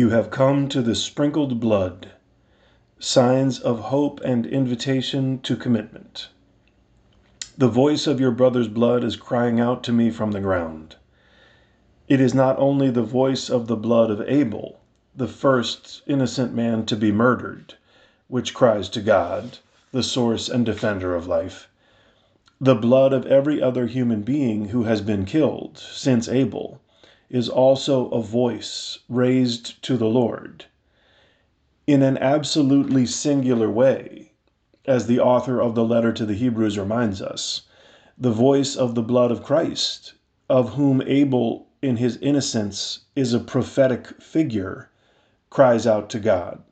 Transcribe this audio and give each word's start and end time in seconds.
You 0.00 0.10
have 0.10 0.30
come 0.30 0.68
to 0.68 0.80
the 0.80 0.94
sprinkled 0.94 1.58
blood, 1.58 2.12
signs 3.00 3.58
of 3.58 3.80
hope 3.90 4.20
and 4.24 4.46
invitation 4.46 5.40
to 5.40 5.56
commitment. 5.56 6.28
The 7.56 7.66
voice 7.66 8.06
of 8.06 8.20
your 8.20 8.30
brother's 8.30 8.68
blood 8.68 9.02
is 9.02 9.16
crying 9.16 9.58
out 9.58 9.82
to 9.82 9.92
me 9.92 10.10
from 10.10 10.30
the 10.30 10.40
ground. 10.40 10.94
It 12.06 12.20
is 12.20 12.32
not 12.32 12.56
only 12.60 12.90
the 12.90 13.02
voice 13.02 13.50
of 13.50 13.66
the 13.66 13.74
blood 13.74 14.08
of 14.12 14.20
Abel, 14.28 14.78
the 15.16 15.26
first 15.26 16.02
innocent 16.06 16.54
man 16.54 16.86
to 16.86 16.94
be 16.94 17.10
murdered, 17.10 17.74
which 18.28 18.54
cries 18.54 18.88
to 18.90 19.00
God, 19.00 19.58
the 19.90 20.04
source 20.04 20.48
and 20.48 20.64
defender 20.64 21.16
of 21.16 21.26
life. 21.26 21.68
The 22.60 22.76
blood 22.76 23.12
of 23.12 23.26
every 23.26 23.60
other 23.60 23.88
human 23.88 24.22
being 24.22 24.68
who 24.68 24.84
has 24.84 25.00
been 25.00 25.24
killed 25.24 25.76
since 25.76 26.28
Abel 26.28 26.80
is 27.30 27.48
also 27.48 28.08
a 28.08 28.22
voice 28.22 28.98
raised 29.08 29.82
to 29.82 29.96
the 29.96 30.08
Lord. 30.08 30.64
In 31.86 32.02
an 32.02 32.16
absolutely 32.18 33.06
singular 33.06 33.70
way, 33.70 34.32
as 34.86 35.06
the 35.06 35.20
author 35.20 35.60
of 35.60 35.74
the 35.74 35.84
letter 35.84 36.12
to 36.12 36.24
the 36.24 36.34
Hebrews 36.34 36.78
reminds 36.78 37.20
us, 37.20 37.62
the 38.16 38.30
voice 38.30 38.76
of 38.76 38.94
the 38.94 39.02
blood 39.02 39.30
of 39.30 39.42
Christ, 39.42 40.14
of 40.48 40.74
whom 40.74 41.02
Abel 41.02 41.68
in 41.82 41.96
his 41.96 42.16
innocence 42.18 43.00
is 43.14 43.34
a 43.34 43.40
prophetic 43.40 44.20
figure, 44.20 44.90
cries 45.50 45.86
out 45.86 46.08
to 46.10 46.18
God. 46.18 46.62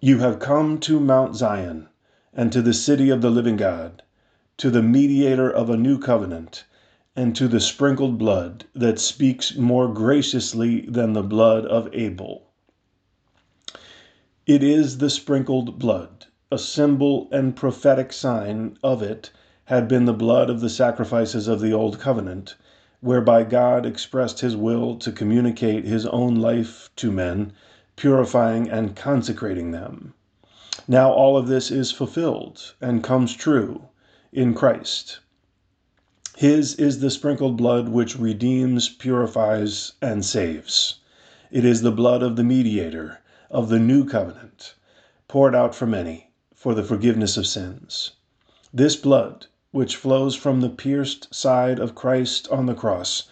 You 0.00 0.18
have 0.18 0.38
come 0.38 0.78
to 0.80 1.00
Mount 1.00 1.36
Zion 1.36 1.88
and 2.34 2.52
to 2.52 2.60
the 2.60 2.74
city 2.74 3.08
of 3.08 3.22
the 3.22 3.30
living 3.30 3.56
God, 3.56 4.02
to 4.58 4.70
the 4.70 4.82
mediator 4.82 5.50
of 5.50 5.70
a 5.70 5.76
new 5.76 5.98
covenant 5.98 6.64
and 7.14 7.36
to 7.36 7.46
the 7.46 7.60
sprinkled 7.60 8.18
blood 8.18 8.64
that 8.74 8.98
speaks 8.98 9.56
more 9.56 9.92
graciously 9.92 10.80
than 10.82 11.12
the 11.12 11.22
blood 11.22 11.66
of 11.66 11.88
Abel. 11.92 12.46
It 14.46 14.62
is 14.62 14.98
the 14.98 15.10
sprinkled 15.10 15.78
blood. 15.78 16.26
A 16.50 16.58
symbol 16.58 17.28
and 17.30 17.54
prophetic 17.54 18.12
sign 18.12 18.76
of 18.82 19.02
it 19.02 19.30
had 19.66 19.88
been 19.88 20.04
the 20.04 20.12
blood 20.12 20.50
of 20.50 20.60
the 20.60 20.68
sacrifices 20.68 21.48
of 21.48 21.60
the 21.60 21.72
Old 21.72 21.98
Covenant, 21.98 22.56
whereby 23.00 23.44
God 23.44 23.86
expressed 23.86 24.40
his 24.40 24.56
will 24.56 24.96
to 24.96 25.12
communicate 25.12 25.84
his 25.84 26.06
own 26.06 26.36
life 26.36 26.90
to 26.96 27.10
men, 27.10 27.52
purifying 27.96 28.68
and 28.68 28.96
consecrating 28.96 29.70
them. 29.70 30.14
Now 30.88 31.12
all 31.12 31.36
of 31.36 31.46
this 31.46 31.70
is 31.70 31.92
fulfilled 31.92 32.74
and 32.80 33.04
comes 33.04 33.34
true 33.34 33.88
in 34.32 34.54
Christ. 34.54 35.20
His 36.38 36.76
is 36.76 37.00
the 37.00 37.10
sprinkled 37.10 37.58
blood 37.58 37.90
which 37.90 38.18
redeems, 38.18 38.88
purifies, 38.88 39.92
and 40.00 40.24
saves. 40.24 41.00
It 41.50 41.62
is 41.62 41.82
the 41.82 41.92
blood 41.92 42.22
of 42.22 42.36
the 42.36 42.42
mediator, 42.42 43.20
of 43.50 43.68
the 43.68 43.78
new 43.78 44.06
covenant, 44.06 44.74
poured 45.28 45.54
out 45.54 45.74
for 45.74 45.84
many 45.84 46.30
for 46.54 46.74
the 46.74 46.82
forgiveness 46.82 47.36
of 47.36 47.46
sins. 47.46 48.12
This 48.72 48.96
blood, 48.96 49.48
which 49.72 49.96
flows 49.96 50.34
from 50.34 50.62
the 50.62 50.70
pierced 50.70 51.34
side 51.34 51.78
of 51.78 51.94
Christ 51.94 52.48
on 52.50 52.64
the 52.64 52.72
cross, 52.72 53.24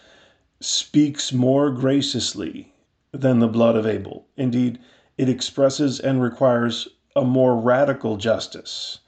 speaks 0.60 1.32
more 1.32 1.70
graciously 1.70 2.74
than 3.12 3.38
the 3.38 3.48
blood 3.48 3.76
of 3.76 3.86
Abel. 3.86 4.26
Indeed, 4.36 4.78
it 5.16 5.30
expresses 5.30 6.00
and 6.00 6.20
requires 6.20 6.86
a 7.16 7.24
more 7.24 7.56
radical 7.56 8.18
justice. 8.18 8.98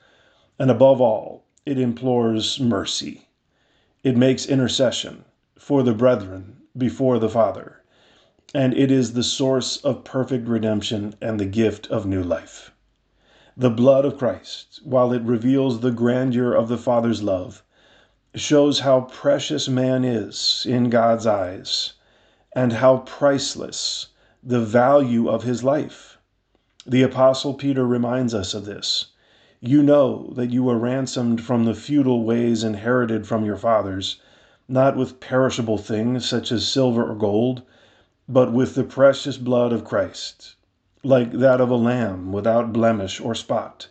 And 0.59 0.71
above 0.71 1.03
all, 1.03 1.45
it 1.67 1.79
implores 1.79 2.59
mercy. 2.59 3.29
It 4.03 4.17
makes 4.17 4.47
intercession 4.47 5.25
for 5.57 5.85
the 5.85 5.95
brethren 5.95 6.57
before 6.77 7.21
the 7.21 7.29
Father, 7.29 7.83
and 8.53 8.75
it 8.75 8.91
is 8.91 9.13
the 9.13 9.23
source 9.23 9.77
of 9.85 10.03
perfect 10.03 10.49
redemption 10.49 11.15
and 11.21 11.39
the 11.39 11.47
gift 11.47 11.87
of 11.87 12.05
new 12.05 12.23
life. 12.23 12.73
The 13.57 13.71
blood 13.71 14.05
of 14.05 14.19
Christ, 14.19 14.81
while 14.83 15.13
it 15.13 15.23
reveals 15.23 15.81
the 15.81 15.93
grandeur 15.93 16.53
of 16.53 16.67
the 16.67 16.79
Father's 16.79 17.23
love, 17.23 17.63
shows 18.35 18.81
how 18.81 19.03
precious 19.03 19.69
man 19.69 20.05
is 20.05 20.67
in 20.69 20.91
God's 20.91 21.27
eyes 21.27 21.93
and 22.57 22.73
how 22.73 22.99
priceless 22.99 24.09
the 24.43 24.61
value 24.61 25.29
of 25.29 25.45
his 25.45 25.63
life. 25.63 26.19
The 26.85 27.03
Apostle 27.03 27.55
Peter 27.55 27.87
reminds 27.87 28.35
us 28.35 28.53
of 28.53 28.65
this 28.65 29.12
you 29.65 29.81
know 29.81 30.33
that 30.35 30.51
you 30.51 30.65
were 30.65 30.77
ransomed 30.77 31.41
from 31.41 31.65
the 31.65 31.75
feudal 31.75 32.25
ways 32.25 32.65
inherited 32.65 33.25
from 33.25 33.45
your 33.45 33.57
fathers, 33.57 34.21
not 34.67 34.97
with 34.97 35.21
perishable 35.21 35.79
things 35.79 36.29
such 36.29 36.51
as 36.51 36.67
silver 36.67 37.09
or 37.09 37.15
gold, 37.15 37.63
but 38.29 38.53
with 38.53 38.75
the 38.75 38.83
precious 38.83 39.39
blood 39.39 39.73
of 39.73 39.85
Christ, 39.85 40.57
like 41.05 41.31
that 41.31 41.61
of 41.61 41.71
a 41.71 41.77
lamb 41.77 42.33
without 42.33 42.73
blemish 42.73 43.21
or 43.21 43.37
spot. 43.37 43.87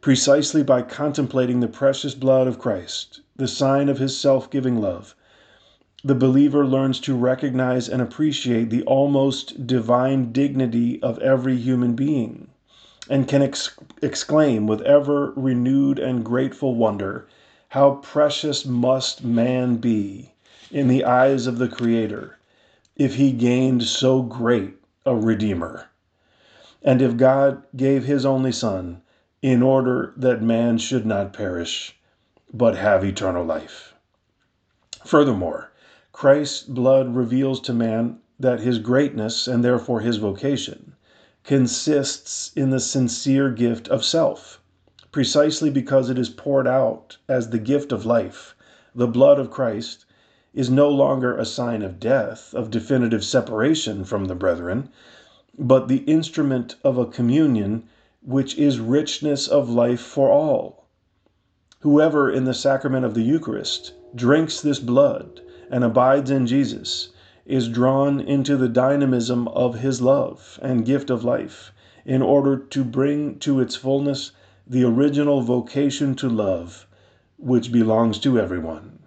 Precisely 0.00 0.62
by 0.62 0.80
contemplating 0.82 1.58
the 1.58 1.66
precious 1.66 2.14
blood 2.14 2.46
of 2.46 2.60
Christ, 2.60 3.20
the 3.34 3.48
sign 3.48 3.88
of 3.88 3.98
his 3.98 4.16
self 4.16 4.48
giving 4.48 4.80
love, 4.80 5.16
the 6.04 6.14
believer 6.14 6.64
learns 6.64 7.00
to 7.00 7.16
recognize 7.16 7.88
and 7.88 8.00
appreciate 8.00 8.70
the 8.70 8.84
almost 8.84 9.66
divine 9.66 10.30
dignity 10.30 11.02
of 11.02 11.18
every 11.18 11.56
human 11.56 11.94
being 11.94 12.46
and 13.08 13.28
can 13.28 13.42
ex- 13.42 13.76
exclaim 14.00 14.66
with 14.66 14.80
ever 14.82 15.32
renewed 15.36 15.98
and 15.98 16.24
grateful 16.24 16.74
wonder, 16.74 17.26
How 17.68 17.96
precious 17.96 18.64
must 18.64 19.22
man 19.22 19.76
be 19.76 20.32
in 20.70 20.88
the 20.88 21.04
eyes 21.04 21.46
of 21.46 21.58
the 21.58 21.68
Creator 21.68 22.38
if 22.96 23.16
he 23.16 23.32
gained 23.32 23.82
so 23.82 24.22
great 24.22 24.74
a 25.04 25.14
Redeemer, 25.14 25.90
and 26.82 27.02
if 27.02 27.16
God 27.16 27.62
gave 27.76 28.04
his 28.04 28.24
only 28.24 28.52
Son 28.52 29.02
in 29.42 29.62
order 29.62 30.14
that 30.16 30.40
man 30.42 30.78
should 30.78 31.04
not 31.04 31.32
perish, 31.32 31.98
but 32.52 32.76
have 32.76 33.04
eternal 33.04 33.44
life. 33.44 33.94
Furthermore, 35.04 35.70
Christ's 36.12 36.62
blood 36.62 37.14
reveals 37.14 37.60
to 37.62 37.74
man 37.74 38.18
that 38.40 38.60
his 38.60 38.78
greatness 38.78 39.46
and 39.46 39.62
therefore 39.62 40.00
his 40.00 40.16
vocation 40.16 40.93
consists 41.44 42.50
in 42.56 42.70
the 42.70 42.80
sincere 42.80 43.50
gift 43.50 43.86
of 43.88 44.02
self, 44.02 44.62
precisely 45.12 45.68
because 45.68 46.08
it 46.08 46.18
is 46.18 46.30
poured 46.30 46.66
out 46.66 47.18
as 47.28 47.50
the 47.50 47.58
gift 47.58 47.92
of 47.92 48.06
life. 48.06 48.54
The 48.94 49.06
blood 49.06 49.38
of 49.38 49.50
Christ 49.50 50.06
is 50.54 50.70
no 50.70 50.88
longer 50.88 51.36
a 51.36 51.44
sign 51.44 51.82
of 51.82 52.00
death, 52.00 52.54
of 52.54 52.70
definitive 52.70 53.22
separation 53.22 54.04
from 54.04 54.24
the 54.24 54.34
brethren, 54.34 54.88
but 55.58 55.88
the 55.88 56.04
instrument 56.04 56.76
of 56.82 56.96
a 56.96 57.06
communion 57.06 57.84
which 58.22 58.56
is 58.56 58.80
richness 58.80 59.46
of 59.46 59.68
life 59.68 60.00
for 60.00 60.30
all. 60.30 60.86
Whoever 61.80 62.30
in 62.30 62.44
the 62.44 62.54
sacrament 62.54 63.04
of 63.04 63.12
the 63.12 63.22
Eucharist 63.22 63.92
drinks 64.14 64.62
this 64.62 64.80
blood 64.80 65.42
and 65.70 65.84
abides 65.84 66.30
in 66.30 66.46
Jesus 66.46 67.10
is 67.46 67.68
drawn 67.68 68.20
into 68.20 68.56
the 68.56 68.68
dynamism 68.68 69.46
of 69.48 69.80
his 69.80 70.00
love 70.00 70.58
and 70.62 70.86
gift 70.86 71.10
of 71.10 71.24
life 71.24 71.72
in 72.04 72.22
order 72.22 72.56
to 72.56 72.82
bring 72.82 73.38
to 73.38 73.60
its 73.60 73.76
fullness 73.76 74.32
the 74.66 74.84
original 74.84 75.42
vocation 75.42 76.14
to 76.14 76.28
love 76.28 76.86
which 77.38 77.70
belongs 77.70 78.18
to 78.18 78.38
everyone. 78.38 78.98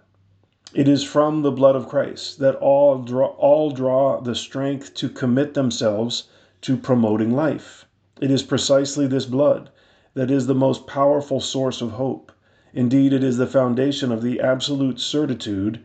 It 0.74 0.88
is 0.88 1.04
from 1.04 1.42
the 1.42 1.52
blood 1.52 1.76
of 1.76 1.90
Christ 1.90 2.40
that 2.40 2.56
all 2.56 3.00
draw, 3.00 3.28
all 3.38 3.72
draw 3.72 4.22
the 4.22 4.36
strength 4.36 4.94
to 4.96 5.10
commit 5.10 5.54
themselves 5.54 6.28
to 6.62 6.78
promoting 6.78 7.36
life. 7.36 7.86
It 8.22 8.30
is 8.30 8.44
precisely 8.44 9.08
this 9.08 9.26
blood 9.26 9.72
that 10.14 10.30
is 10.30 10.46
the 10.46 10.54
most 10.54 10.86
powerful 10.86 11.40
source 11.40 11.82
of 11.82 11.92
hope. 11.94 12.32
Indeed, 12.74 13.14
it 13.14 13.24
is 13.24 13.38
the 13.38 13.48
foundation 13.48 14.12
of 14.12 14.22
the 14.22 14.40
absolute 14.40 15.00
certitude 15.00 15.80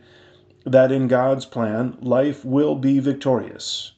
that 0.65 0.91
in 0.91 1.07
God's 1.07 1.45
plan 1.45 1.97
life 2.01 2.45
will 2.45 2.75
be 2.75 2.99
victorious. 2.99 3.91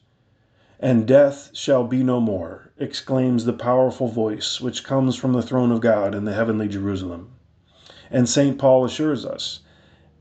And 0.80 1.06
death 1.06 1.50
shall 1.52 1.84
be 1.84 2.02
no 2.02 2.20
more, 2.20 2.72
exclaims 2.78 3.44
the 3.44 3.52
powerful 3.52 4.08
voice 4.08 4.60
which 4.60 4.84
comes 4.84 5.16
from 5.16 5.32
the 5.32 5.42
throne 5.42 5.72
of 5.72 5.80
God 5.80 6.14
in 6.14 6.24
the 6.24 6.34
heavenly 6.34 6.68
Jerusalem. 6.68 7.30
And 8.10 8.28
St. 8.28 8.58
Paul 8.58 8.84
assures 8.84 9.24
us 9.24 9.60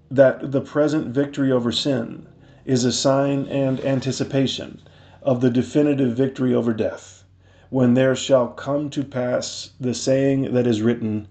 that 0.10 0.52
the 0.52 0.62
present 0.62 1.08
victory 1.08 1.52
over 1.52 1.72
sin 1.72 2.28
is 2.64 2.86
a 2.86 2.92
sign 2.92 3.48
and 3.48 3.80
anticipation 3.82 4.82
of 5.22 5.42
the 5.42 5.50
definitive 5.50 6.16
victory 6.16 6.54
over 6.54 6.74
death, 6.74 7.26
when 7.70 7.96
there 7.96 8.16
shall 8.16 8.48
come 8.48 8.90
to 8.92 9.04
pass 9.04 9.72
the 9.80 9.94
saying 9.94 10.54
that 10.54 10.68
is 10.68 10.82
written, 10.82 11.28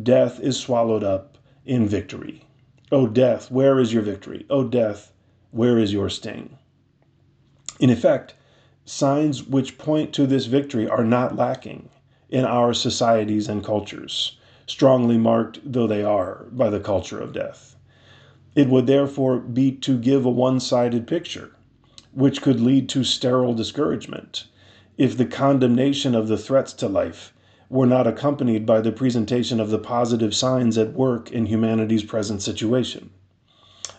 Death 0.00 0.40
is 0.40 0.56
swallowed 0.56 1.04
up 1.04 1.36
in 1.66 1.86
victory. 1.86 2.46
O 2.92 3.06
death, 3.06 3.50
where 3.50 3.80
is 3.80 3.94
your 3.94 4.02
victory? 4.02 4.44
O 4.50 4.64
death, 4.64 5.14
where 5.50 5.78
is 5.78 5.94
your 5.94 6.10
sting? 6.10 6.58
In 7.80 7.88
effect, 7.88 8.34
signs 8.84 9.42
which 9.42 9.78
point 9.78 10.12
to 10.12 10.26
this 10.26 10.44
victory 10.44 10.86
are 10.86 11.02
not 11.02 11.34
lacking 11.34 11.88
in 12.28 12.44
our 12.44 12.74
societies 12.74 13.48
and 13.48 13.64
cultures, 13.64 14.36
strongly 14.66 15.16
marked 15.16 15.60
though 15.64 15.86
they 15.86 16.02
are 16.02 16.44
by 16.52 16.68
the 16.68 16.80
culture 16.80 17.18
of 17.18 17.32
death. 17.32 17.76
It 18.54 18.68
would 18.68 18.86
therefore 18.86 19.38
be 19.38 19.72
to 19.72 19.96
give 19.96 20.26
a 20.26 20.30
one 20.30 20.60
sided 20.60 21.06
picture, 21.06 21.52
which 22.12 22.42
could 22.42 22.60
lead 22.60 22.90
to 22.90 23.04
sterile 23.04 23.54
discouragement 23.54 24.48
if 24.98 25.16
the 25.16 25.24
condemnation 25.24 26.14
of 26.14 26.28
the 26.28 26.36
threats 26.36 26.74
to 26.74 26.88
life 26.88 27.31
were 27.72 27.86
not 27.86 28.06
accompanied 28.06 28.66
by 28.66 28.82
the 28.82 28.92
presentation 28.92 29.58
of 29.58 29.70
the 29.70 29.78
positive 29.78 30.34
signs 30.34 30.76
at 30.76 30.92
work 30.92 31.32
in 31.32 31.46
humanity's 31.46 32.04
present 32.04 32.42
situation. 32.42 33.08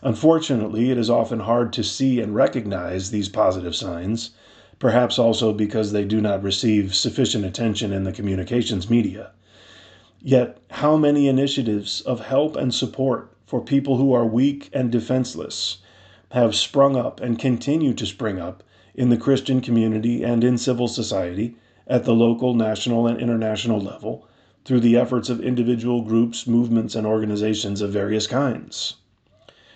Unfortunately, 0.03 0.91
it 0.91 0.97
is 0.97 1.09
often 1.09 1.39
hard 1.39 1.73
to 1.73 1.83
see 1.83 2.21
and 2.21 2.35
recognize 2.35 3.09
these 3.09 3.27
positive 3.27 3.75
signs, 3.75 4.29
perhaps 4.77 5.17
also 5.17 5.51
because 5.51 5.91
they 5.91 6.05
do 6.05 6.21
not 6.21 6.43
receive 6.43 6.93
sufficient 6.93 7.45
attention 7.45 7.91
in 7.91 8.03
the 8.03 8.11
communications 8.11 8.91
media. 8.91 9.31
Yet, 10.21 10.59
how 10.69 10.95
many 10.95 11.27
initiatives 11.27 12.01
of 12.01 12.27
help 12.27 12.55
and 12.55 12.71
support 12.71 13.35
for 13.47 13.59
people 13.59 13.97
who 13.97 14.13
are 14.13 14.23
weak 14.25 14.69
and 14.71 14.91
defenseless 14.91 15.79
have 16.29 16.55
sprung 16.55 16.95
up 16.95 17.19
and 17.21 17.39
continue 17.39 17.95
to 17.95 18.05
spring 18.05 18.39
up 18.39 18.61
in 18.93 19.09
the 19.09 19.17
Christian 19.17 19.61
community 19.61 20.21
and 20.21 20.43
in 20.43 20.59
civil 20.59 20.87
society 20.87 21.55
at 21.87 22.05
the 22.05 22.13
local, 22.13 22.53
national, 22.53 23.07
and 23.07 23.19
international 23.19 23.79
level 23.79 24.25
through 24.65 24.79
the 24.79 24.95
efforts 24.95 25.29
of 25.29 25.41
individual 25.41 26.01
groups, 26.01 26.47
movements, 26.47 26.95
and 26.95 27.05
organizations 27.05 27.81
of 27.81 27.91
various 27.91 28.27
kinds. 28.27 28.95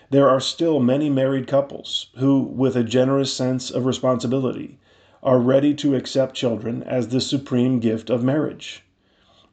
There 0.10 0.30
are 0.30 0.40
still 0.40 0.80
many 0.80 1.10
married 1.10 1.48
couples 1.48 2.08
who, 2.16 2.40
with 2.40 2.78
a 2.78 2.84
generous 2.84 3.34
sense 3.34 3.70
of 3.70 3.86
responsibility, 3.86 4.78
are 5.22 5.40
ready 5.40 5.74
to 5.74 5.96
accept 5.96 6.36
children 6.36 6.82
as 6.84 7.10
the 7.10 7.20
supreme 7.20 7.80
gift 7.80 8.10
of 8.10 8.24
marriage. 8.24 8.84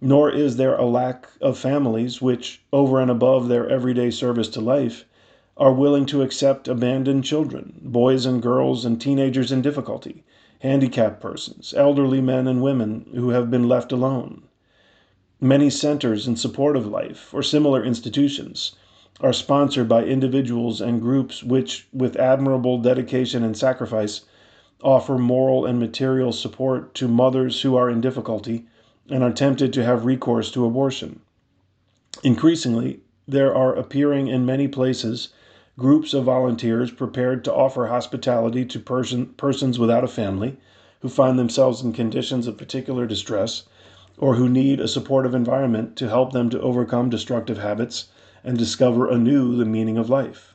Nor 0.01 0.31
is 0.31 0.57
there 0.57 0.77
a 0.77 0.87
lack 0.87 1.27
of 1.41 1.59
families 1.59 2.23
which, 2.23 2.63
over 2.73 3.01
and 3.01 3.11
above 3.11 3.49
their 3.49 3.69
everyday 3.69 4.11
service 4.11 4.49
to 4.51 4.61
life, 4.61 5.05
are 5.57 5.73
willing 5.73 6.07
to 6.07 6.23
accept 6.23 6.69
abandoned 6.69 7.25
children, 7.25 7.81
boys 7.83 8.25
and 8.27 8.41
girls, 8.41 8.85
and 8.85 9.01
teenagers 9.01 9.51
in 9.51 9.63
difficulty, 9.63 10.23
handicapped 10.65 11.21
persons, 11.21 11.75
elderly 11.77 12.23
men 12.23 12.49
and 12.49 12.63
women 12.63 13.05
who 13.15 13.29
have 13.29 13.51
been 13.51 13.69
left 13.69 13.93
alone. 13.93 14.43
Many 15.39 15.69
centers 15.69 16.27
in 16.27 16.37
support 16.37 16.75
of 16.75 16.87
life 16.87 17.35
or 17.35 17.43
similar 17.43 17.85
institutions 17.85 18.75
are 19.21 19.35
sponsored 19.35 19.91
by 19.91 20.05
individuals 20.05 20.81
and 20.81 21.03
groups 21.03 21.45
which, 21.45 21.87
with 21.93 22.17
admirable 22.17 22.79
dedication 22.79 23.45
and 23.45 23.55
sacrifice, 23.55 24.23
offer 24.83 25.19
moral 25.19 25.67
and 25.67 25.79
material 25.79 26.33
support 26.33 26.95
to 26.95 27.09
mothers 27.09 27.61
who 27.61 27.77
are 27.77 27.91
in 27.91 28.01
difficulty 28.01 28.65
and 29.11 29.23
are 29.23 29.33
tempted 29.33 29.71
to 29.75 29.85
have 29.85 30.07
recourse 30.07 30.51
to 30.51 30.65
abortion. 30.65 31.21
Increasingly, 32.23 33.01
there 33.29 33.55
are 33.55 33.75
appearing 33.75 34.29
in 34.29 34.47
many 34.47 34.67
places 34.67 35.29
groups 35.77 36.15
of 36.15 36.23
volunteers 36.23 36.93
prepared 36.93 37.43
to 37.43 37.53
offer 37.53 37.87
hospitality 37.87 38.65
to 38.65 38.79
person, 38.79 39.27
persons 39.37 39.77
without 39.77 40.05
a 40.05 40.09
family 40.09 40.57
who 41.01 41.09
find 41.09 41.37
themselves 41.37 41.83
in 41.83 41.93
conditions 41.93 42.47
of 42.47 42.57
particular 42.57 43.07
distress 43.07 43.65
or 44.17 44.37
who 44.37 44.49
need 44.49 44.79
a 44.79 44.87
supportive 44.87 45.35
environment 45.35 45.97
to 45.97 46.09
help 46.09 46.33
them 46.33 46.49
to 46.49 46.61
overcome 46.61 47.11
destructive 47.11 47.59
habits 47.59 48.07
and 48.45 48.57
discover 48.57 49.11
anew 49.11 49.57
the 49.57 49.65
meaning 49.65 49.99
of 49.99 50.09
life. 50.09 50.55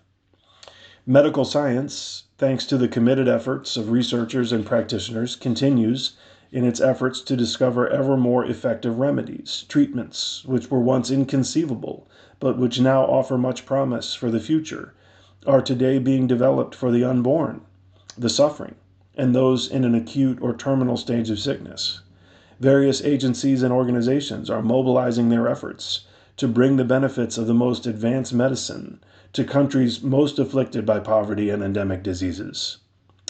Medical 1.06 1.44
science, 1.44 2.24
thanks 2.38 2.66
to 2.66 2.78
the 2.78 2.88
committed 2.88 3.28
efforts 3.28 3.76
of 3.76 3.92
researchers 3.92 4.54
and 4.54 4.66
practitioners, 4.66 5.36
continues 5.36 6.14
in 6.52 6.64
its 6.64 6.80
efforts 6.80 7.20
to 7.22 7.36
discover 7.36 7.90
ever 7.90 8.16
more 8.16 8.46
effective 8.46 8.98
remedies, 8.98 9.66
treatments 9.68 10.46
which 10.46 10.72
were 10.72 10.80
once 10.80 11.12
inconceivable, 11.12 12.08
but 12.40 12.58
which 12.58 12.80
now 12.80 13.04
offer 13.04 13.38
much 13.38 13.66
promise 13.66 14.16
for 14.16 14.32
the 14.32 14.40
future 14.40 14.94
are 15.48 15.62
today 15.62 16.00
being 16.00 16.28
developed 16.28 16.76
for 16.76 16.92
the 16.92 17.04
unborn, 17.04 17.62
the 18.18 18.30
suffering, 18.30 18.76
and 19.16 19.34
those 19.34 19.68
in 19.68 19.84
an 19.84 19.96
acute 19.96 20.38
or 20.42 20.54
terminal 20.54 20.98
stage 20.98 21.30
of 21.30 21.40
sickness. 21.40 22.02
Various 22.60 23.02
agencies 23.04 23.64
and 23.64 23.72
organizations 23.72 24.50
are 24.50 24.62
mobilizing 24.62 25.30
their 25.30 25.48
efforts 25.48 26.02
to 26.36 26.48
bring 26.48 26.76
the 26.76 26.84
benefits 26.84 27.38
of 27.38 27.48
the 27.48 27.54
most 27.54 27.88
advanced 27.88 28.34
medicine 28.34 29.00
to 29.34 29.44
countries 29.44 30.02
most 30.02 30.40
afflicted 30.40 30.86
by 30.86 31.00
poverty 31.00 31.50
and 31.50 31.64
endemic 31.64 32.04
diseases. 32.04 32.78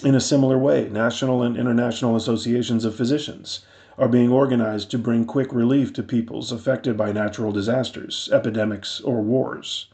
In 0.03 0.15
a 0.15 0.21
similar 0.21 0.57
way, 0.57 0.89
national 0.89 1.43
and 1.43 1.57
international 1.57 2.15
associations 2.15 2.85
of 2.85 2.95
physicians 2.95 3.59
are 3.97 4.07
being 4.07 4.31
organized 4.31 4.89
to 4.91 4.97
bring 4.97 5.25
quick 5.25 5.53
relief 5.53 5.91
to 5.93 6.03
peoples 6.03 6.51
affected 6.51 6.95
by 6.95 7.11
natural 7.11 7.51
disasters, 7.51 8.29
epidemics, 8.31 9.01
or 9.01 9.21
wars. 9.21 9.87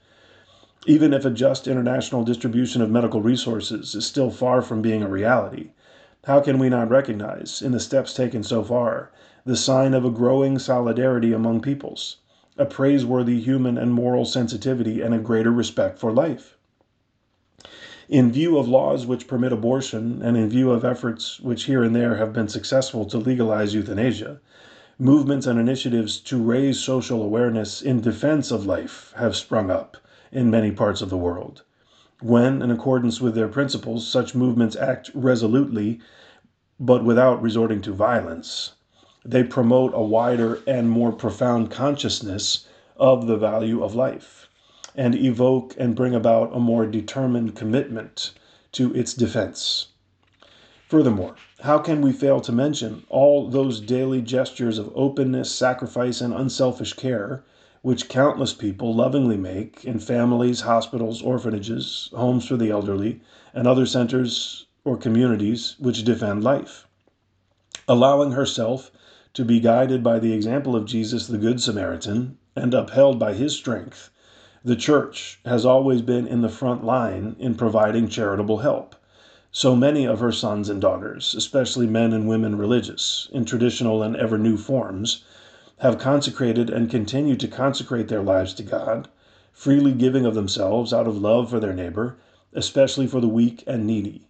Even 0.88 1.16
if 1.16 1.26
a 1.26 1.32
just 1.32 1.68
international 1.68 2.24
distribution 2.24 2.80
of 2.80 2.92
medical 2.92 3.20
resources 3.20 3.96
is 3.96 4.06
still 4.06 4.30
far 4.30 4.62
from 4.62 4.84
being 4.84 5.02
a 5.02 5.10
reality, 5.10 5.72
how 6.26 6.40
can 6.40 6.60
we 6.60 6.70
not 6.70 6.92
recognize, 6.92 7.60
in 7.60 7.72
the 7.72 7.80
steps 7.80 8.14
taken 8.14 8.44
so 8.44 8.64
far, 8.64 9.10
the 9.46 9.56
sign 9.56 9.96
of 9.96 10.06
a 10.06 10.12
growing 10.12 10.60
solidarity 10.60 11.34
among 11.34 11.60
peoples, 11.60 12.18
a 12.56 12.66
praiseworthy 12.66 13.42
human 13.42 13.80
and 13.80 13.96
moral 13.96 14.26
sensitivity, 14.26 15.02
and 15.02 15.16
a 15.16 15.18
greater 15.18 15.52
respect 15.52 15.98
for 15.98 16.12
life? 16.12 16.56
In 18.08 18.32
view 18.32 18.60
of 18.60 18.68
laws 18.68 19.08
which 19.08 19.28
permit 19.28 19.52
abortion, 19.52 20.22
and 20.22 20.38
in 20.38 20.50
view 20.50 20.70
of 20.70 20.86
efforts 20.86 21.40
which 21.40 21.64
here 21.64 21.84
and 21.84 21.96
there 21.96 22.18
have 22.18 22.32
been 22.32 22.48
successful 22.48 23.06
to 23.06 23.18
legalize 23.18 23.74
euthanasia, 23.74 24.40
movements 25.00 25.48
and 25.48 25.58
initiatives 25.60 26.20
to 26.20 26.38
raise 26.38 26.80
social 26.80 27.24
awareness 27.24 27.82
in 27.82 28.02
defense 28.02 28.52
of 28.52 28.68
life 28.68 29.14
have 29.16 29.36
sprung 29.36 29.72
up 29.72 29.98
in 30.36 30.52
many 30.52 30.70
parts 30.70 31.02
of 31.02 31.10
the 31.10 31.18
world. 31.18 31.64
When, 32.22 32.62
in 32.62 32.70
accordance 32.70 33.22
with 33.22 33.36
their 33.36 33.48
principles, 33.48 34.06
such 34.06 34.36
movements 34.36 34.76
act 34.76 35.10
resolutely 35.14 36.02
but 36.78 37.06
without 37.06 37.42
resorting 37.42 37.82
to 37.84 37.94
violence, 37.94 38.74
they 39.24 39.44
promote 39.44 39.94
a 39.96 40.02
wider 40.02 40.60
and 40.68 40.90
more 40.90 41.14
profound 41.14 41.72
consciousness 41.72 42.68
of 42.98 43.28
the 43.28 43.38
value 43.38 43.82
of 43.82 43.96
life 43.96 44.50
and 44.94 45.16
evoke 45.16 45.74
and 45.78 45.96
bring 45.96 46.14
about 46.14 46.54
a 46.54 46.60
more 46.60 46.86
determined 46.86 47.56
commitment 47.56 48.34
to 48.74 48.94
its 48.94 49.14
defense. 49.14 49.88
Furthermore, 50.90 51.36
how 51.62 51.80
can 51.80 52.02
we 52.02 52.12
fail 52.12 52.42
to 52.42 52.52
mention 52.52 53.06
all 53.08 53.50
those 53.50 53.80
daily 53.80 54.22
gestures 54.22 54.78
of 54.78 54.92
openness, 54.96 55.50
sacrifice, 55.50 56.20
and 56.20 56.34
unselfish 56.34 56.94
care 56.94 57.44
which 57.86 58.10
countless 58.10 58.52
people 58.52 58.96
lovingly 58.96 59.38
make 59.38 59.86
in 59.86 60.00
families, 60.00 60.62
hospitals, 60.62 61.22
orphanages, 61.22 62.10
homes 62.16 62.48
for 62.48 62.58
the 62.58 62.72
elderly, 62.72 63.22
and 63.54 63.68
other 63.68 63.86
centers 63.86 64.66
or 64.84 64.98
communities 64.98 65.76
which 65.78 66.04
defend 66.04 66.44
life. 66.44 66.88
Allowing 67.88 68.32
herself 68.32 68.90
to 69.36 69.46
be 69.46 69.60
guided 69.60 70.04
by 70.04 70.18
the 70.18 70.34
example 70.34 70.76
of 70.76 70.88
Jesus 70.88 71.28
the 71.28 71.38
Good 71.38 71.62
Samaritan 71.62 72.40
and 72.56 72.74
upheld 72.74 73.20
by 73.20 73.36
his 73.36 73.56
strength, 73.56 74.10
the 74.64 74.76
Church 74.76 75.40
has 75.46 75.64
always 75.64 76.02
been 76.02 76.26
in 76.26 76.42
the 76.42 76.50
front 76.50 76.84
line 76.84 77.36
in 77.38 77.54
providing 77.54 78.08
charitable 78.08 78.58
help. 78.58 78.96
So 79.52 79.76
many 79.76 80.08
of 80.08 80.22
her 80.22 80.32
sons 80.32 80.70
and 80.70 80.82
daughters, 80.82 81.36
especially 81.36 81.86
men 81.86 82.14
and 82.14 82.28
women 82.28 82.58
religious, 82.58 83.30
in 83.32 83.46
traditional 83.46 84.02
and 84.02 84.16
ever 84.16 84.40
new 84.40 84.58
forms, 84.58 85.24
have 85.80 86.00
consecrated 86.00 86.70
and 86.70 86.90
continue 86.90 87.36
to 87.36 87.50
consecrate 87.50 88.08
their 88.08 88.24
lives 88.24 88.54
to 88.54 88.64
God, 88.64 89.10
freely 89.52 89.92
giving 89.92 90.26
of 90.26 90.34
themselves 90.34 90.94
out 90.94 91.06
of 91.06 91.18
love 91.18 91.50
for 91.50 91.60
their 91.60 91.74
neighbor, 91.74 92.16
especially 92.54 93.06
for 93.06 93.20
the 93.20 93.28
weak 93.28 93.62
and 93.68 93.86
needy. 93.86 94.26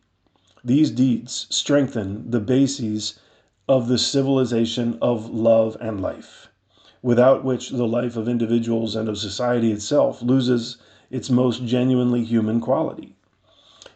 These 0.64 0.90
deeds 0.90 1.46
strengthen 1.52 2.32
the 2.32 2.40
bases 2.40 3.20
of 3.70 3.88
the 3.88 4.00
civilization 4.00 4.98
of 5.02 5.30
love 5.30 5.78
and 5.80 6.02
life, 6.02 6.50
without 7.04 7.44
which 7.44 7.70
the 7.70 7.88
life 7.88 8.18
of 8.18 8.28
individuals 8.28 8.96
and 8.96 9.08
of 9.08 9.20
society 9.20 9.72
itself 9.72 10.24
loses 10.24 10.78
its 11.12 11.30
most 11.30 11.64
genuinely 11.64 12.24
human 12.24 12.60
quality. 12.60 13.16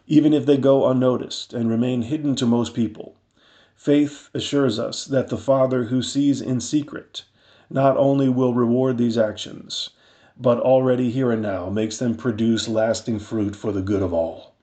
Even 0.06 0.32
if 0.32 0.46
they 0.46 0.56
go 0.56 0.88
unnoticed 0.88 1.52
and 1.52 1.68
remain 1.68 2.02
hidden 2.02 2.36
to 2.36 2.46
most 2.46 2.74
people, 2.74 3.16
faith 3.74 4.30
assures 4.34 4.78
us 4.78 5.04
that 5.04 5.28
the 5.28 5.36
Father 5.36 5.84
who 5.84 6.00
sees 6.00 6.40
in 6.40 6.60
secret 6.60 7.24
not 7.70 7.96
only 7.96 8.28
will 8.28 8.52
reward 8.52 8.98
these 8.98 9.16
actions, 9.16 9.90
but 10.36 10.58
already 10.58 11.10
here 11.10 11.30
and 11.30 11.40
now 11.40 11.70
makes 11.70 11.98
them 11.98 12.16
produce 12.16 12.68
lasting 12.68 13.18
fruit 13.18 13.54
for 13.54 13.70
the 13.72 13.82
good 13.82 14.02
of 14.02 14.12
all. 14.12 14.54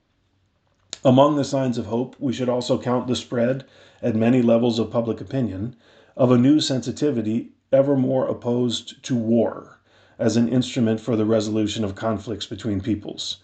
Among 1.04 1.36
the 1.36 1.44
signs 1.44 1.78
of 1.78 1.86
hope, 1.86 2.16
we 2.18 2.32
should 2.32 2.48
also 2.48 2.78
count 2.78 3.06
the 3.06 3.16
spread, 3.16 3.64
at 4.02 4.14
many 4.14 4.42
levels 4.42 4.78
of 4.78 4.90
public 4.90 5.20
opinion, 5.20 5.74
of 6.16 6.30
a 6.30 6.38
new 6.38 6.60
sensitivity 6.60 7.50
ever 7.72 7.96
more 7.96 8.26
opposed 8.26 9.02
to 9.04 9.14
war 9.14 9.78
as 10.18 10.36
an 10.36 10.48
instrument 10.48 11.00
for 11.00 11.16
the 11.16 11.24
resolution 11.24 11.84
of 11.84 11.94
conflicts 11.94 12.46
between 12.46 12.80
peoples, 12.80 13.38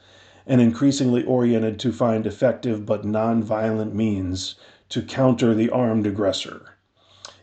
and 0.46 0.60
increasingly 0.60 1.24
oriented 1.24 1.78
to 1.78 1.92
find 1.92 2.26
effective 2.26 2.84
but 2.84 3.04
non 3.04 3.42
violent 3.42 3.94
means 3.94 4.56
to 4.88 5.00
counter 5.00 5.54
the 5.54 5.70
armed 5.70 6.06
aggressor. 6.06 6.73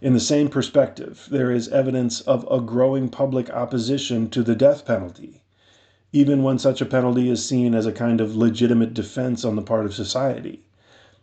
In 0.04 0.14
the 0.14 0.20
same 0.20 0.48
perspective, 0.50 1.28
there 1.30 1.52
is 1.52 1.68
evidence 1.68 2.22
of 2.22 2.48
a 2.50 2.60
growing 2.60 3.08
public 3.08 3.52
opposition 3.52 4.32
to 4.32 4.42
the 4.42 4.56
death 4.56 4.84
penalty, 4.84 5.44
even 6.12 6.42
when 6.42 6.58
such 6.58 6.82
a 6.82 6.88
penalty 6.88 7.30
is 7.30 7.46
seen 7.46 7.76
as 7.76 7.86
a 7.86 7.92
kind 7.92 8.20
of 8.20 8.36
legitimate 8.36 8.96
defense 8.96 9.46
on 9.46 9.56
the 9.56 9.62
part 9.62 9.86
of 9.86 9.94
society. 9.94 10.64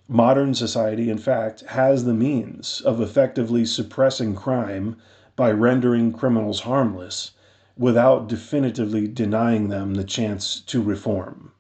Modern 0.07 0.55
society, 0.55 1.11
in 1.11 1.19
fact, 1.19 1.63
has 1.63 2.05
the 2.05 2.15
means 2.15 2.81
of 2.83 3.01
effectively 3.01 3.65
suppressing 3.65 4.37
crime 4.37 4.95
by 5.35 5.51
rendering 5.51 6.13
criminals 6.13 6.61
harmless 6.61 7.33
without 7.77 8.29
definitively 8.29 9.09
denying 9.09 9.71
them 9.71 9.95
the 9.95 10.05
chance 10.05 10.61
to 10.61 10.81
reform. 10.81 11.51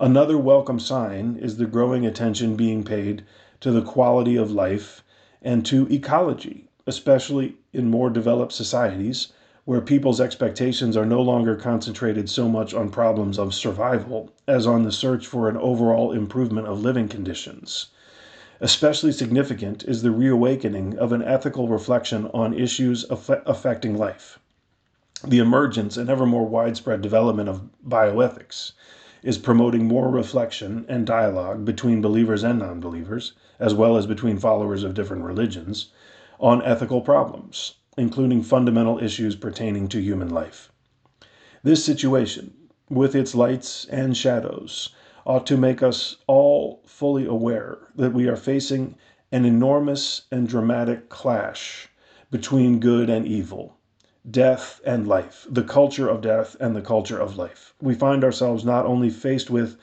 Another 0.00 0.36
welcome 0.36 0.80
sign 0.80 1.36
is 1.40 1.58
the 1.58 1.66
growing 1.66 2.04
attention 2.04 2.56
being 2.56 2.82
paid 2.82 3.22
to 3.60 3.70
the 3.70 3.82
quality 3.82 4.34
of 4.34 4.50
life 4.50 5.04
and 5.44 5.64
to 5.66 5.86
ecology, 5.92 6.64
especially 6.86 7.56
in 7.72 7.90
more 7.90 8.10
developed 8.10 8.52
societies 8.52 9.28
where 9.66 9.80
people's 9.80 10.20
expectations 10.20 10.96
are 10.96 11.06
no 11.06 11.20
longer 11.22 11.54
concentrated 11.54 12.28
so 12.28 12.48
much 12.48 12.74
on 12.74 12.90
problems 12.90 13.38
of 13.38 13.54
survival 13.54 14.30
as 14.48 14.66
on 14.66 14.82
the 14.82 14.92
search 14.92 15.26
for 15.26 15.48
an 15.48 15.56
overall 15.56 16.12
improvement 16.12 16.66
of 16.66 16.82
living 16.82 17.08
conditions. 17.08 17.86
Especially 18.60 19.12
significant 19.12 19.84
is 19.84 20.02
the 20.02 20.10
reawakening 20.10 20.98
of 20.98 21.12
an 21.12 21.22
ethical 21.22 21.68
reflection 21.68 22.26
on 22.34 22.54
issues 22.54 23.04
affecting 23.10 23.96
life. 23.96 24.38
The 25.26 25.38
emergence 25.38 25.96
and 25.96 26.10
ever 26.10 26.26
more 26.26 26.46
widespread 26.46 27.00
development 27.00 27.48
of 27.48 27.68
bioethics 27.86 28.72
is 29.24 29.38
promoting 29.38 29.88
more 29.88 30.08
reflection 30.08 30.86
and 30.88 31.04
dialogue 31.04 31.64
between 31.64 32.00
believers 32.00 32.44
and 32.44 32.60
non 32.60 32.78
believers, 32.78 33.32
as 33.58 33.74
well 33.74 33.96
as 33.96 34.06
between 34.06 34.38
followers 34.38 34.84
of 34.84 34.94
different 34.94 35.24
religions, 35.24 35.90
on 36.38 36.62
ethical 36.62 37.00
problems 37.00 37.74
including 37.96 38.42
fundamental 38.42 38.98
issues 38.98 39.36
pertaining 39.36 39.88
to 39.88 40.00
human 40.02 40.28
life. 40.28 40.70
This 41.62 41.84
situation, 41.84 42.52
with 42.90 43.14
its 43.14 43.34
lights 43.34 43.86
and 43.86 44.16
shadows, 44.16 44.90
ought 45.24 45.46
to 45.46 45.56
make 45.56 45.82
us 45.82 46.16
all 46.26 46.82
fully 46.84 47.24
aware 47.24 47.78
that 47.94 48.12
we 48.12 48.26
are 48.26 48.36
facing 48.36 48.96
an 49.32 49.44
enormous 49.44 50.22
and 50.30 50.48
dramatic 50.48 51.08
clash 51.08 51.88
between 52.30 52.80
good 52.80 53.08
and 53.08 53.26
evil, 53.26 53.76
death 54.30 54.80
and 54.84 55.06
life, 55.06 55.46
the 55.50 55.62
culture 55.62 56.08
of 56.08 56.20
death 56.20 56.56
and 56.58 56.74
the 56.74 56.80
culture 56.80 57.18
of 57.18 57.36
life. 57.36 57.74
We 57.80 57.94
find 57.94 58.24
ourselves 58.24 58.64
not 58.64 58.86
only 58.86 59.10
faced 59.10 59.50
with, 59.50 59.76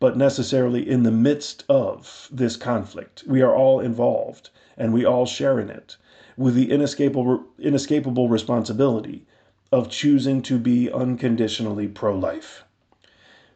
but 0.00 0.16
necessarily 0.16 0.88
in 0.88 1.02
the 1.02 1.10
midst 1.10 1.64
of 1.68 2.28
this 2.30 2.56
conflict. 2.56 3.24
We 3.26 3.42
are 3.42 3.54
all 3.54 3.80
involved 3.80 4.50
and 4.76 4.92
we 4.92 5.04
all 5.04 5.26
share 5.26 5.58
in 5.58 5.70
it 5.70 5.96
with 6.36 6.54
the 6.54 6.70
inescapable, 6.70 7.44
inescapable 7.58 8.28
responsibility 8.28 9.26
of 9.72 9.90
choosing 9.90 10.40
to 10.42 10.58
be 10.58 10.90
unconditionally 10.90 11.88
pro 11.88 12.16
life. 12.16 12.64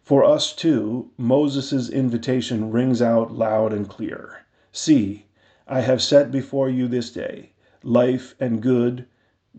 For 0.02 0.24
us, 0.24 0.52
too, 0.52 1.10
Moses' 1.16 1.88
invitation 1.88 2.72
rings 2.72 3.00
out 3.00 3.32
loud 3.32 3.72
and 3.72 3.88
clear 3.88 4.44
See, 4.72 5.26
I 5.68 5.82
have 5.82 6.00
set 6.00 6.32
before 6.32 6.70
you 6.70 6.88
this 6.88 7.10
day 7.10 7.52
life 7.84 8.34
and 8.40 8.62
good, 8.62 9.06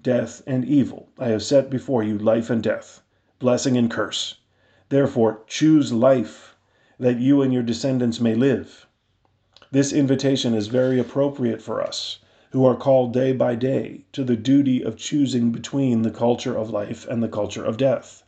death 0.02 0.42
and 0.48 0.66
evil. 0.66 1.10
I 1.20 1.28
have 1.30 1.44
set 1.44 1.70
before 1.70 2.04
you 2.04 2.18
life 2.18 2.50
and 2.50 2.64
death, 2.64 3.02
blessing 3.40 3.78
and 3.78 3.90
curse. 3.90 4.36
Therefore, 4.90 5.42
choose 5.48 5.94
life, 5.94 6.56
that 7.00 7.20
you 7.20 7.42
and 7.42 7.54
your 7.54 7.64
descendants 7.64 8.20
may 8.20 8.36
live. 8.36 8.88
This 9.72 9.94
invitation 9.94 10.54
is 10.54 10.68
very 10.68 11.00
appropriate 11.00 11.62
for 11.62 11.82
us 11.82 12.20
who 12.52 12.66
are 12.66 12.76
called 12.76 13.14
day 13.14 13.32
by 13.32 13.56
day 13.56 14.06
to 14.12 14.24
the 14.24 14.36
duty 14.36 14.84
of 14.84 14.96
choosing 14.96 15.52
between 15.52 16.04
the 16.04 16.12
culture 16.12 16.56
of 16.56 16.70
life 16.70 17.08
and 17.08 17.24
the 17.24 17.28
culture 17.28 17.66
of 17.66 17.78
death. 17.78 18.24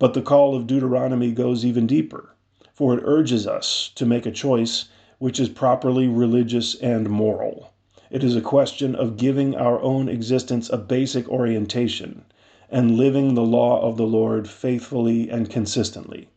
But 0.00 0.14
the 0.14 0.22
call 0.22 0.56
of 0.56 0.66
Deuteronomy 0.66 1.30
goes 1.30 1.64
even 1.64 1.86
deeper, 1.86 2.34
for 2.72 2.94
it 2.94 3.04
urges 3.04 3.46
us 3.46 3.92
to 3.94 4.04
make 4.04 4.26
a 4.26 4.32
choice 4.32 4.86
which 5.18 5.38
is 5.38 5.48
properly 5.48 6.08
religious 6.08 6.74
and 6.74 7.08
moral. 7.08 7.73
It 8.10 8.22
is 8.22 8.36
a 8.36 8.42
question 8.42 8.94
of 8.94 9.16
giving 9.16 9.54
our 9.54 9.80
own 9.80 10.10
existence 10.10 10.68
a 10.68 10.76
basic 10.76 11.26
orientation 11.26 12.26
and 12.70 12.98
living 12.98 13.32
the 13.32 13.42
law 13.42 13.80
of 13.80 13.96
the 13.96 14.06
Lord 14.06 14.46
faithfully 14.46 15.30
and 15.30 15.48
consistently. 15.48 16.28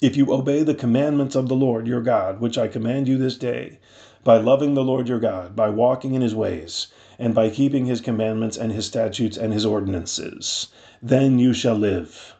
If 0.00 0.16
you 0.16 0.32
obey 0.32 0.62
the 0.62 0.76
commandments 0.76 1.34
of 1.34 1.48
the 1.48 1.56
Lord 1.56 1.88
your 1.88 2.00
God, 2.00 2.40
which 2.40 2.56
I 2.56 2.68
command 2.68 3.08
you 3.08 3.18
this 3.18 3.36
day, 3.36 3.80
by 4.22 4.36
loving 4.36 4.74
the 4.74 4.84
Lord 4.84 5.08
your 5.08 5.18
God, 5.18 5.56
by 5.56 5.68
walking 5.68 6.14
in 6.14 6.22
his 6.22 6.34
ways, 6.36 6.86
and 7.18 7.34
by 7.34 7.50
keeping 7.50 7.86
his 7.86 8.00
commandments 8.00 8.56
and 8.56 8.70
his 8.70 8.86
statutes 8.86 9.36
and 9.36 9.52
his 9.52 9.66
ordinances. 9.66 10.68
Then 11.02 11.40
you 11.40 11.52
shall 11.52 11.74
live. 11.74 12.36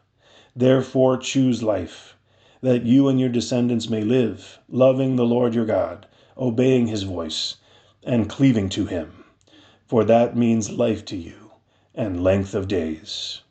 Therefore 0.55 1.17
choose 1.17 1.61
life, 1.61 2.15
that 2.61 2.85
you 2.85 3.09
and 3.09 3.19
your 3.19 3.27
descendants 3.27 3.89
may 3.89 4.03
live, 4.03 4.59
loving 4.69 5.17
the 5.17 5.25
Lord 5.25 5.53
your 5.53 5.65
God, 5.65 6.05
obeying 6.37 6.87
his 6.87 7.03
voice, 7.03 7.57
and 8.03 8.29
cleaving 8.29 8.69
to 8.69 8.85
him. 8.85 9.23
For 9.85 10.03
that 10.03 10.37
means 10.37 10.71
life 10.71 11.03
to 11.05 11.17
you 11.17 11.51
and 11.93 12.23
length 12.23 12.55
of 12.55 12.67
days. 12.67 13.41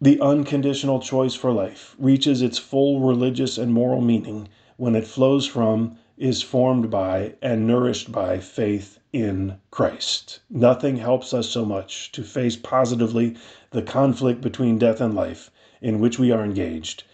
The 0.00 0.20
unconditional 0.20 0.98
choice 0.98 1.34
for 1.34 1.52
life 1.52 1.94
reaches 1.98 2.42
its 2.42 2.58
full 2.58 3.00
religious 3.00 3.58
and 3.58 3.72
moral 3.72 4.00
meaning 4.00 4.48
when 4.76 4.96
it 4.96 5.06
flows 5.06 5.46
from 5.46 5.96
is 6.18 6.42
formed 6.42 6.90
by 6.90 7.34
and 7.40 7.66
nourished 7.66 8.10
by 8.10 8.38
faith 8.38 8.98
in 9.12 9.58
Christ. 9.70 10.40
Nothing 10.50 10.96
helps 10.96 11.32
us 11.32 11.48
so 11.48 11.64
much 11.64 12.10
to 12.12 12.24
face 12.24 12.56
positively 12.56 13.36
the 13.70 13.82
conflict 13.82 14.40
between 14.40 14.78
death 14.78 15.00
and 15.00 15.14
life 15.14 15.50
in 15.80 16.00
which 16.00 16.18
we 16.18 16.32
are 16.32 16.44
engaged 16.44 17.04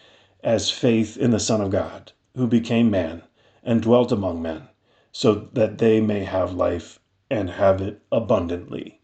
as 0.42 0.70
faith 0.70 1.16
in 1.16 1.30
the 1.30 1.40
Son 1.40 1.60
of 1.60 1.70
God, 1.70 2.12
who 2.36 2.46
became 2.46 2.90
man 2.90 3.22
and 3.62 3.82
dwelt 3.82 4.12
among 4.12 4.40
men, 4.40 4.68
so 5.12 5.48
that 5.54 5.78
they 5.78 6.00
may 6.00 6.22
have 6.24 6.52
life 6.52 7.00
and 7.30 7.48
have 7.50 7.80
it 7.80 8.02
abundantly. 8.12 9.00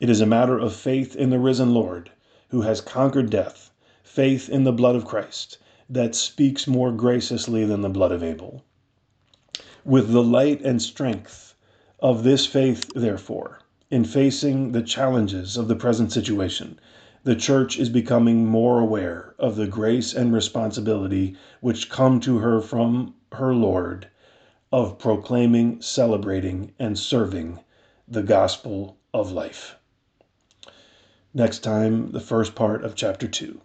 It 0.00 0.08
is 0.08 0.20
a 0.20 0.26
matter 0.26 0.58
of 0.58 0.74
faith 0.74 1.14
in 1.14 1.30
the 1.30 1.38
risen 1.38 1.74
Lord, 1.74 2.10
who 2.48 2.62
has 2.62 2.80
conquered 2.80 3.28
death, 3.28 3.70
faith 4.02 4.48
in 4.48 4.64
the 4.64 4.72
blood 4.72 4.96
of 4.96 5.04
Christ, 5.04 5.58
that 5.90 6.14
speaks 6.14 6.66
more 6.66 6.90
graciously 6.90 7.64
than 7.66 7.82
the 7.82 7.90
blood 7.90 8.12
of 8.12 8.22
Abel. 8.22 8.64
With 9.84 10.10
the 10.12 10.22
light 10.22 10.62
and 10.62 10.80
strength 10.80 11.54
of 12.00 12.24
this 12.24 12.46
faith, 12.46 12.90
therefore, 12.94 13.60
in 13.90 14.04
facing 14.04 14.72
the 14.72 14.82
challenges 14.82 15.56
of 15.56 15.68
the 15.68 15.76
present 15.76 16.12
situation, 16.12 16.78
the 17.24 17.36
church 17.36 17.78
is 17.78 17.88
becoming 17.90 18.46
more 18.46 18.80
aware 18.80 19.34
of 19.38 19.56
the 19.56 19.66
grace 19.66 20.14
and 20.14 20.32
responsibility 20.32 21.36
which 21.60 21.90
come 21.90 22.20
to 22.20 22.38
her 22.38 22.60
from 22.60 23.14
her 23.32 23.54
Lord 23.54 24.08
of 24.72 24.98
proclaiming, 24.98 25.80
celebrating, 25.82 26.72
and 26.78 26.98
serving 26.98 27.60
the 28.08 28.22
gospel 28.22 28.96
of 29.12 29.30
life. 29.30 29.76
Next 31.34 31.60
time, 31.60 32.12
the 32.12 32.20
first 32.20 32.54
part 32.54 32.82
of 32.84 32.94
chapter 32.94 33.28
2. 33.28 33.60